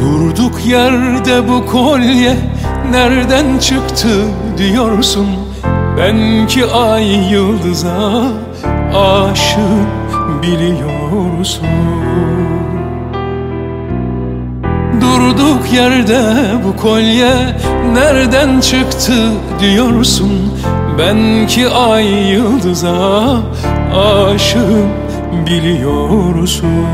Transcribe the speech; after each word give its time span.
Durduk 0.00 0.66
yerde 0.66 1.48
bu 1.48 1.66
kolye 1.66 2.36
nereden 2.90 3.58
çıktı 3.58 4.08
diyorsun? 4.58 5.26
Ben 5.98 6.46
ki 6.46 6.66
ay 6.66 7.32
yıldıza 7.32 8.22
aşık 8.94 10.42
biliyorsun. 10.42 11.66
Durduk 15.46 15.72
yerde 15.72 16.20
bu 16.64 16.76
kolye 16.76 17.32
nereden 17.92 18.60
çıktı 18.60 19.12
diyorsun? 19.60 20.52
Ben 20.98 21.46
ki 21.46 21.68
ay 21.68 22.06
yıldıza 22.06 23.36
aşığım 23.96 24.90
biliyorsun. 25.46 26.86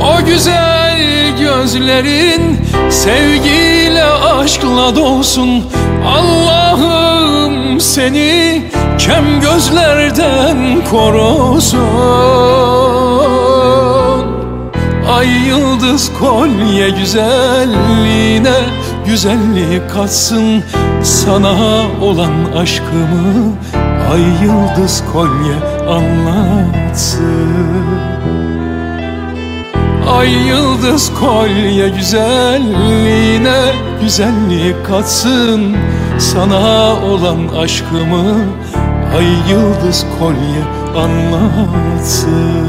O 0.00 0.24
güzel 0.26 0.98
gözlerin 1.40 2.58
sevgiyle 2.90 4.04
aşkla 4.04 4.96
dolsun. 4.96 5.64
Allah'ım 6.06 7.80
seni 7.80 8.62
kem 8.98 9.40
gözlerden 9.40 10.84
korusun 10.90 12.56
Ay 15.26 15.48
yıldız 15.48 16.10
kolye 16.20 16.90
güzelliğine 16.90 18.56
güzellik 19.06 19.90
katsın 19.90 20.62
Sana 21.02 21.56
olan 22.02 22.52
aşkımı. 22.56 23.52
Ay 24.12 24.20
yıldız 24.20 25.02
kolye 25.12 25.56
anlatsın. 25.88 27.86
Ay 30.10 30.32
yıldız 30.32 31.12
kolye 31.20 31.88
güzelliğine 31.88 33.60
güzellik 34.02 34.86
katsın 34.86 35.76
Sana 36.18 36.94
olan 37.02 37.48
aşkımı. 37.62 38.44
Ay 39.16 39.26
yıldız 39.50 40.06
kolye 40.18 40.64
anlatsın 41.04 42.66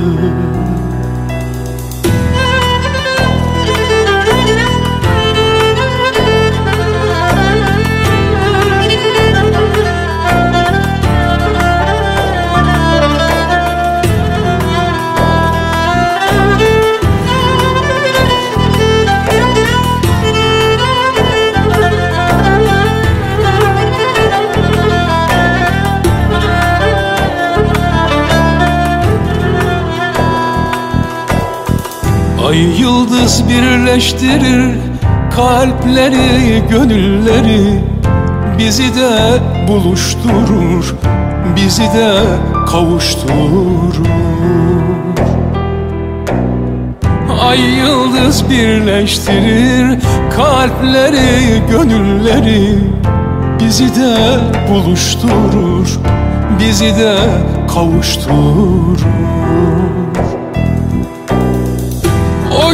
Ay 32.48 32.58
yıldız 32.58 33.44
birleştirir 33.50 34.76
kalpleri, 35.36 36.64
gönülleri. 36.70 37.84
Bizi 38.58 38.96
de 38.96 39.40
buluşturur, 39.68 40.96
bizi 41.56 41.84
de 41.84 42.20
kavuşturur. 42.68 43.96
Ay 47.42 47.60
yıldız 47.60 48.50
birleştirir 48.50 50.00
kalpleri, 50.36 51.62
gönülleri. 51.72 52.80
Bizi 53.60 53.96
de 53.96 54.40
buluşturur, 54.70 56.00
bizi 56.60 56.96
de 56.98 57.16
kavuşturur 57.74 58.98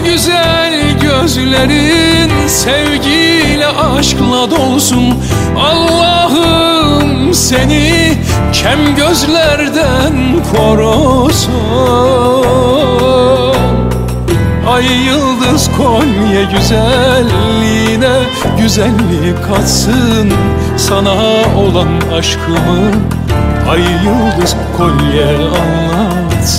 Güzel 0.03 0.99
gözlerin 1.01 2.47
sevgiyle 2.47 3.67
aşkla 3.67 4.51
dolsun. 4.51 5.15
Allah'ım 5.57 7.33
seni 7.33 8.17
kem 8.53 8.95
gözlerden 8.95 10.13
korusun. 10.51 11.53
Ay 14.67 14.85
yıldız 14.85 15.69
kolye 15.77 16.43
güzelliğine 16.57 18.17
güzellik 18.59 19.43
katsın 19.47 20.33
Sana 20.77 21.13
olan 21.57 22.17
aşkımı? 22.17 22.91
Ay 23.69 23.81
yıldız 23.81 24.55
kolye 24.77 25.25
anlatsın 25.25 26.52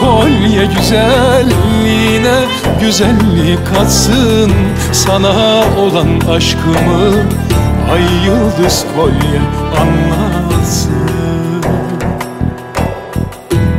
kolye 0.00 0.66
güzelliğine 0.66 2.38
güzellik 2.80 3.66
katsın. 3.74 4.52
Sana 4.92 5.64
olan 5.78 6.20
aşkımı 6.30 7.22
ay 7.92 8.02
yıldız 8.26 8.86
kolye 8.96 9.40
anlatsın. 9.80 10.94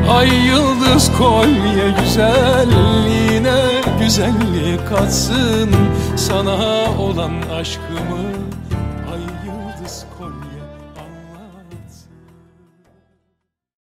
Ay 0.10 0.30
yıldız 0.46 1.12
kolye 1.18 1.94
güzelliğine 2.04 3.56
güzellik 4.00 4.90
katsın. 4.90 5.70
Sana 6.16 6.56
olan 7.00 7.34
aşkımı 7.60 8.26
ay 9.12 9.22
yıldız 9.46 10.06
kolye 10.20 10.65